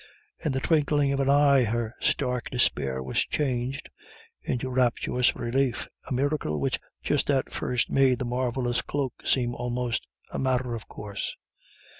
[0.43, 3.87] In the twinkling of an eye her stark despair was changed
[4.41, 10.07] into rapturous relief, a miracle which just at first made the marvellous cloak seem almost
[10.31, 11.35] a matter of course.